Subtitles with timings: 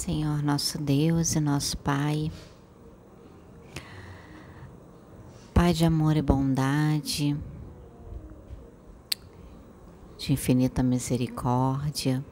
[0.00, 2.32] Senhor nosso Deus e nosso Pai,
[5.52, 7.38] Pai de amor e bondade,
[10.16, 12.24] de infinita misericórdia,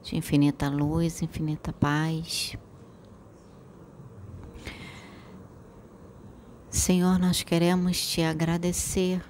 [0.00, 2.56] de infinita luz, infinita paz.
[6.70, 9.20] Senhor, nós queremos te agradecer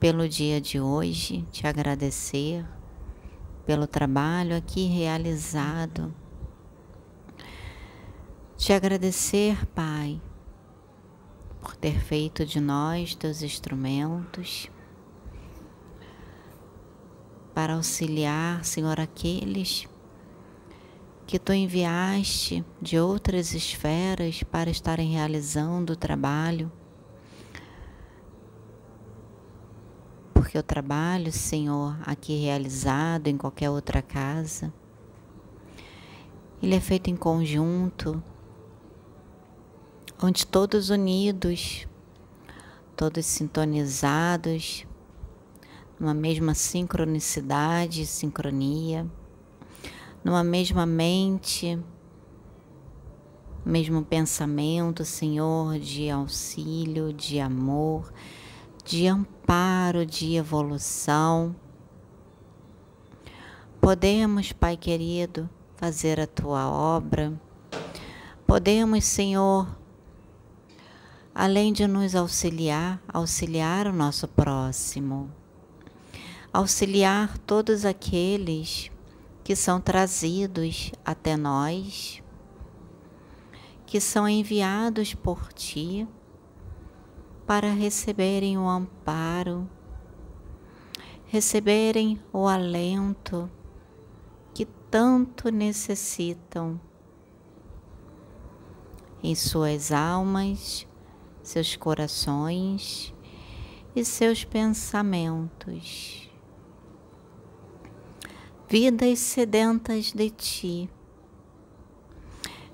[0.00, 2.66] pelo dia de hoje, te agradecer
[3.68, 6.14] pelo trabalho aqui realizado.
[8.56, 10.18] Te agradecer, Pai,
[11.60, 14.70] por ter feito de nós teus instrumentos
[17.52, 19.86] para auxiliar, Senhor, aqueles
[21.26, 26.72] que tu enviaste de outras esferas para estarem realizando o trabalho
[30.48, 34.72] porque o trabalho, Senhor, aqui realizado em qualquer outra casa,
[36.62, 38.22] ele é feito em conjunto,
[40.22, 41.86] onde todos unidos,
[42.96, 44.86] todos sintonizados,
[46.00, 49.06] numa mesma sincronicidade, sincronia,
[50.24, 51.78] numa mesma mente,
[53.66, 58.10] mesmo pensamento, Senhor, de auxílio, de amor,
[58.88, 61.54] de amparo, de evolução.
[63.82, 67.38] Podemos, Pai querido, fazer a tua obra.
[68.46, 69.68] Podemos, Senhor,
[71.34, 75.30] além de nos auxiliar, auxiliar o nosso próximo,
[76.50, 78.90] auxiliar todos aqueles
[79.44, 82.22] que são trazidos até nós,
[83.84, 86.08] que são enviados por ti
[87.48, 89.66] para receberem o amparo,
[91.28, 93.50] receberem o alento
[94.52, 96.78] que tanto necessitam
[99.22, 100.86] em suas almas,
[101.42, 103.14] seus corações
[103.96, 106.30] e seus pensamentos.
[108.68, 110.90] Vidas sedentas de ti,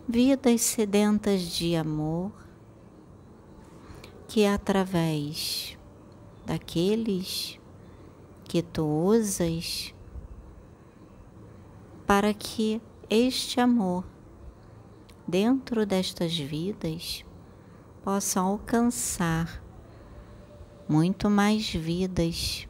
[0.08, 2.43] vidas sedentas de amor,
[4.28, 5.78] que através
[6.44, 7.58] daqueles
[8.44, 9.94] que tu usas
[12.06, 14.04] para que este amor
[15.26, 17.24] dentro destas vidas
[18.02, 19.62] possa alcançar
[20.88, 22.68] muito mais vidas.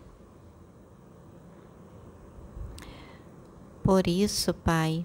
[3.83, 5.05] Por isso, Pai,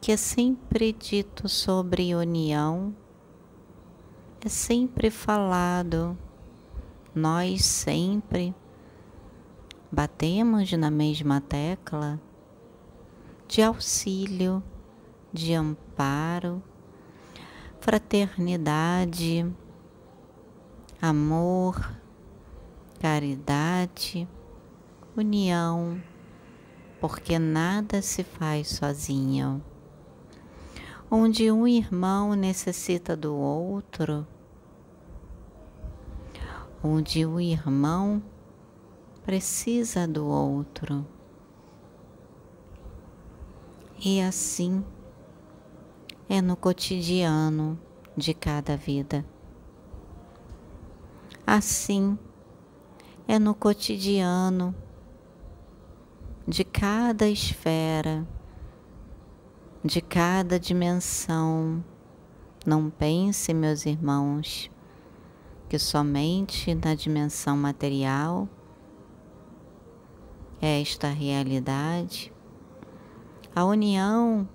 [0.00, 2.94] que é sempre dito sobre união
[4.44, 6.18] é sempre falado,
[7.14, 8.52] nós sempre
[9.90, 12.20] batemos na mesma tecla
[13.46, 14.60] de auxílio,
[15.32, 16.60] de amparo,
[17.78, 19.46] fraternidade,
[21.00, 21.96] amor,
[22.98, 24.28] caridade,
[25.16, 26.02] união,
[27.00, 29.62] porque nada se faz sozinho.
[31.14, 34.26] Onde um irmão necessita do outro,
[36.82, 38.22] onde o irmão
[39.22, 41.06] precisa do outro.
[44.02, 44.82] E assim
[46.30, 47.78] é no cotidiano
[48.16, 49.22] de cada vida.
[51.46, 52.18] Assim
[53.28, 54.74] é no cotidiano
[56.48, 58.26] de cada esfera,
[59.84, 61.84] de cada dimensão.
[62.64, 64.70] Não pense, meus irmãos,
[65.68, 68.48] que somente na dimensão material
[70.60, 72.32] é esta realidade.
[73.54, 74.48] A união,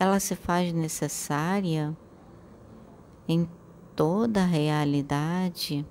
[0.00, 1.94] ela se faz necessária
[3.28, 3.46] em
[3.94, 5.86] toda a realidade,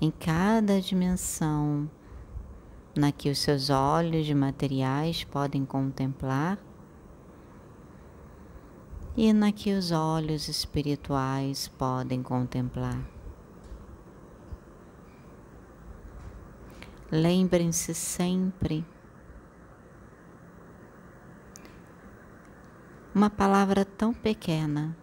[0.00, 1.90] em cada dimensão
[2.96, 6.58] na que os seus olhos materiais podem contemplar
[9.16, 12.98] e na que os olhos espirituais podem contemplar.
[17.10, 18.82] Lembrem-se sempre
[23.14, 24.96] uma palavra tão pequena,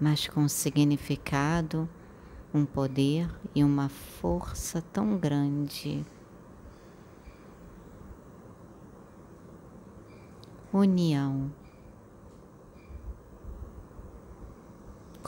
[0.00, 1.88] mas com significado,
[2.54, 6.06] um poder e uma força tão grande.
[10.72, 11.50] União.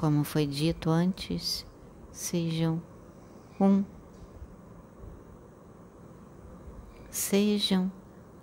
[0.00, 1.66] Como foi dito antes,
[2.10, 2.80] sejam
[3.60, 3.84] um
[7.10, 7.92] sejam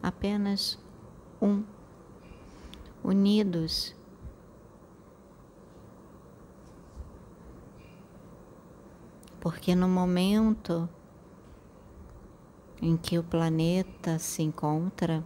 [0.04, 0.78] apenas
[1.42, 1.64] um,
[3.04, 3.96] unidos.
[9.40, 10.88] Porque no momento
[12.80, 15.26] em que o planeta se encontra,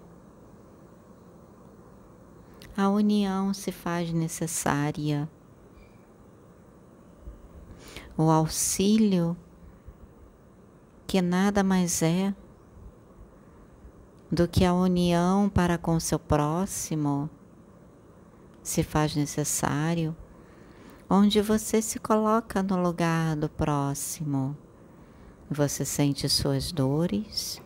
[2.77, 5.29] a união se faz necessária.
[8.17, 9.37] O auxílio,
[11.07, 12.35] que nada mais é
[14.31, 17.29] do que a união para com seu próximo,
[18.63, 20.15] se faz necessário,
[21.09, 24.57] onde você se coloca no lugar do próximo.
[25.49, 27.61] Você sente suas dores,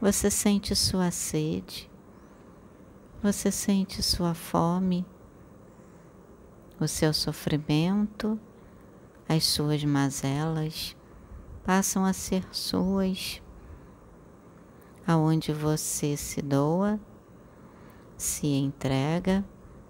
[0.00, 1.88] você sente sua sede,
[3.22, 5.06] você sente sua fome,
[6.80, 8.38] o seu sofrimento,
[9.28, 10.96] as suas mazelas
[11.64, 13.42] passam a ser suas,
[15.06, 17.00] aonde você se doa,
[18.16, 19.44] se entrega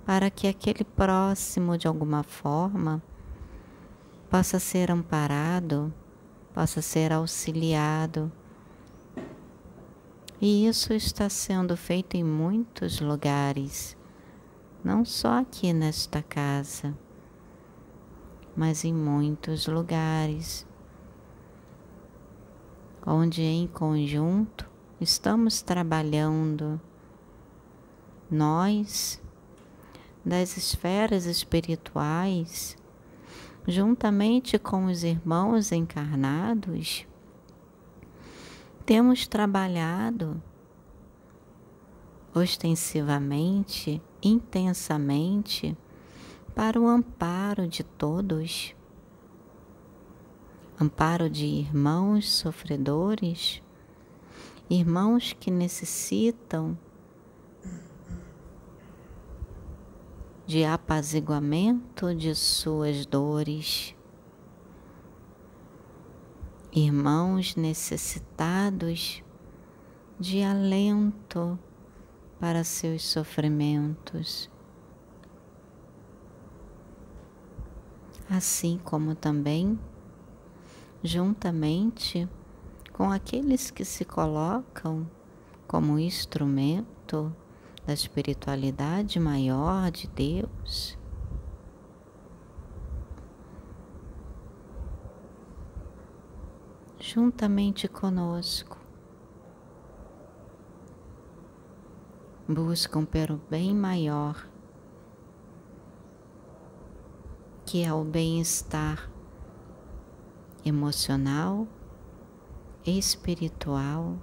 [0.04, 3.02] para que aquele próximo de alguma forma
[4.30, 5.92] possa ser amparado,
[6.52, 8.30] possa ser auxiliado.
[10.40, 13.96] E isso está sendo feito em muitos lugares,
[14.84, 16.94] não só aqui nesta casa,
[18.54, 20.66] mas em muitos lugares,
[23.06, 24.68] onde em conjunto
[25.00, 26.78] estamos trabalhando,
[28.30, 29.22] nós,
[30.22, 32.76] das esferas espirituais,
[33.66, 37.06] juntamente com os irmãos encarnados,
[38.84, 40.42] temos trabalhado
[42.34, 45.76] ostensivamente, intensamente,
[46.54, 48.74] para o amparo de todos,
[50.80, 53.62] amparo de irmãos sofredores,
[54.70, 56.76] irmãos que necessitam
[60.46, 63.94] de apaziguamento de suas dores
[66.74, 69.22] irmãos necessitados
[70.18, 71.56] de alento
[72.44, 74.50] para seus sofrimentos,
[78.28, 79.80] assim como também,
[81.02, 82.28] juntamente
[82.92, 85.08] com aqueles que se colocam
[85.66, 87.34] como instrumento
[87.86, 90.98] da espiritualidade maior de Deus
[97.00, 98.83] juntamente conosco.
[102.48, 104.48] Buscam pelo bem maior,
[107.64, 109.10] que é o bem-estar
[110.64, 111.66] emocional,
[112.84, 114.18] espiritual,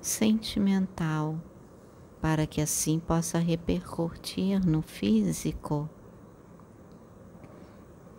[0.00, 1.40] sentimental,
[2.20, 5.88] para que assim possa repercutir no físico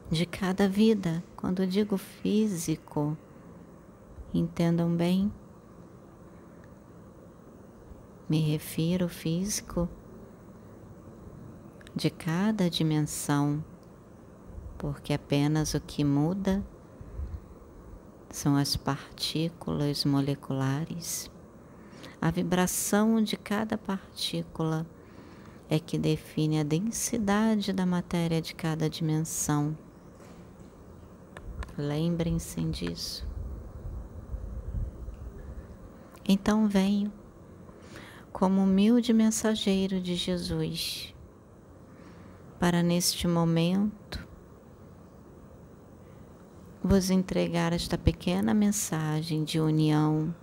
[0.09, 1.23] de cada vida.
[1.35, 3.17] Quando digo físico,
[4.31, 5.31] Entendam bem.
[8.29, 9.89] Me refiro físico
[11.95, 13.65] de cada dimensão,
[14.77, 16.63] porque apenas o que muda
[18.29, 21.31] são as partículas moleculares.
[22.21, 24.85] A vibração de cada partícula
[25.67, 29.75] é que define a densidade da matéria de cada dimensão.
[31.75, 33.27] Lembrem-se disso.
[36.23, 37.11] Então venho
[38.31, 41.13] como humilde mensageiro de Jesus
[42.59, 44.27] para neste momento
[46.83, 50.33] vos entregar esta pequena mensagem de união,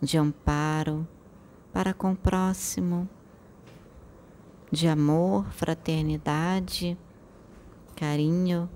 [0.00, 1.06] de amparo
[1.72, 3.08] para com o próximo,
[4.70, 6.96] de amor, fraternidade,
[7.94, 8.68] carinho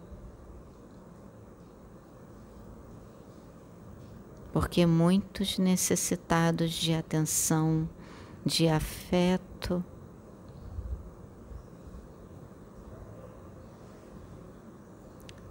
[4.56, 7.86] porque muitos necessitados de atenção,
[8.42, 9.84] de afeto,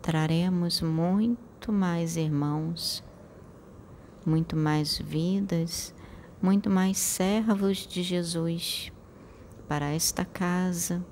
[0.02, 3.04] traremos muito mais irmãos,
[4.26, 5.94] muito mais vidas,
[6.42, 8.92] muito mais servos de Jesus
[9.68, 11.06] para esta casa,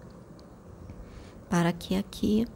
[1.47, 2.47] para que aqui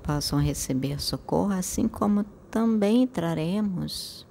[0.00, 4.26] possam receber socorro, assim como também traremos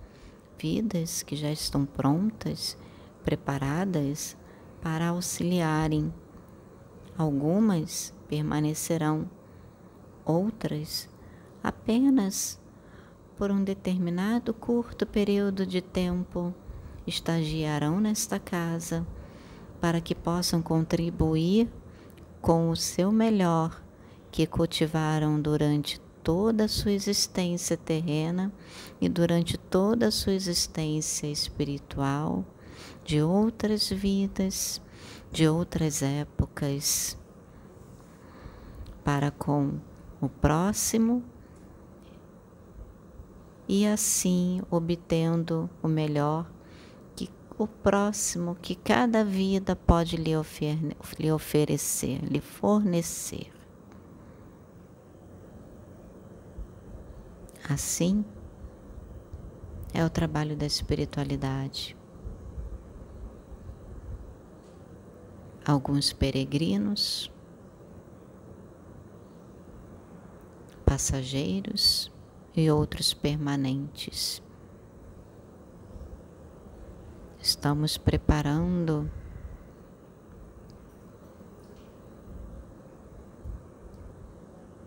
[0.55, 2.77] vidas que já estão prontas,
[3.23, 4.37] preparadas
[4.79, 6.13] para auxiliarem.
[7.17, 9.27] Algumas permanecerão,
[10.23, 11.09] outras
[11.63, 12.61] apenas
[13.35, 16.53] por um determinado curto período de tempo,
[17.07, 19.03] estagiarão nesta casa
[19.81, 21.67] para que possam contribuir
[22.39, 23.81] com o seu melhor
[24.29, 28.51] que cultivaram durante toda a sua existência terrena
[28.99, 32.45] e durante toda a sua existência espiritual,
[33.03, 34.81] de outras vidas,
[35.31, 37.17] de outras épocas,
[39.03, 39.79] para com
[40.21, 41.23] o próximo
[43.67, 46.45] e assim obtendo o melhor
[47.15, 50.77] que o próximo que cada vida pode lhe, ofer
[51.17, 53.60] lhe oferecer, lhe fornecer.
[57.71, 58.25] Assim
[59.93, 61.95] é o trabalho da espiritualidade.
[65.65, 67.31] Alguns peregrinos,
[70.83, 72.11] passageiros
[72.53, 74.43] e outros permanentes.
[77.39, 79.09] Estamos preparando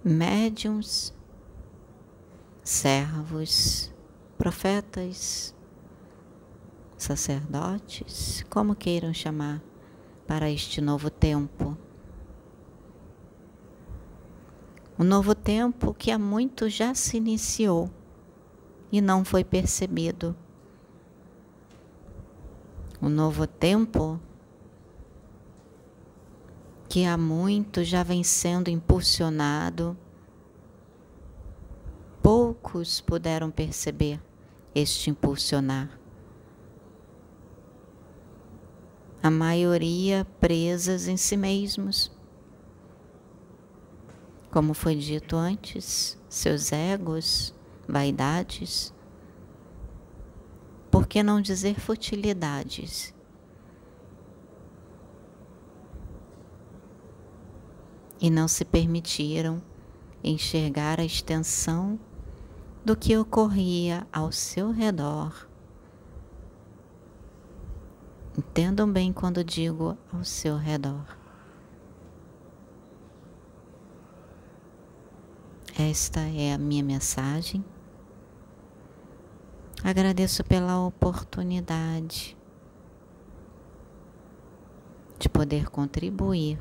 [0.04, 1.14] médiums
[2.74, 3.90] servos,
[4.36, 5.54] profetas,
[6.98, 9.62] sacerdotes, como queiram chamar,
[10.26, 11.78] para este novo tempo.
[14.98, 17.88] Um novo tempo que há muito já se iniciou
[18.90, 20.36] e não foi percebido.
[23.00, 24.20] Um novo tempo
[26.88, 29.96] que há muito já vem sendo impulsionado
[32.74, 34.20] poucos puderam perceber
[34.74, 35.96] este impulsionar.
[39.22, 42.10] A maioria presas em si mesmos.
[44.50, 47.54] Como foi dito antes, seus egos,
[47.88, 48.92] vaidades,
[50.90, 53.14] por que não dizer futilidades?
[58.20, 59.62] E não se permitiram
[60.24, 61.98] enxergar a extensão
[62.84, 65.48] do que ocorria ao seu redor.
[68.36, 71.16] Entendam bem quando digo ao seu redor.
[75.78, 77.64] Esta é a minha mensagem.
[79.82, 82.36] Agradeço pela oportunidade
[85.18, 86.60] de poder contribuir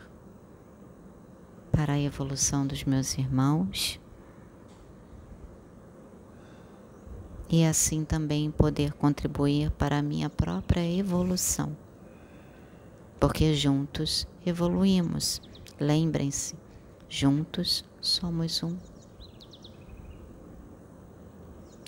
[1.71, 3.99] para a evolução dos meus irmãos
[7.49, 11.75] e assim também poder contribuir para a minha própria evolução.
[13.19, 15.41] Porque juntos evoluímos.
[15.79, 16.55] Lembrem-se,
[17.07, 18.77] juntos somos um.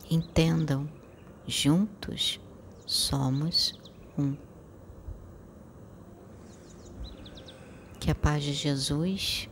[0.10, 0.88] Entendam,
[1.48, 2.40] juntos
[2.86, 3.74] somos
[4.18, 4.36] um.
[8.00, 9.50] Que a paz de Jesus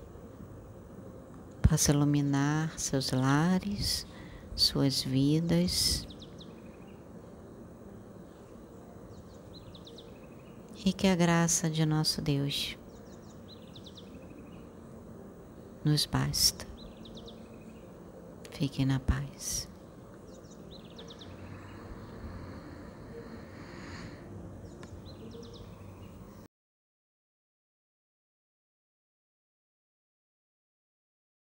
[1.68, 4.06] possa iluminar seus lares
[4.56, 6.08] suas vidas
[10.86, 12.78] e que a graça de nosso Deus
[15.84, 16.68] nos basta.
[18.52, 19.73] Fiquem na paz.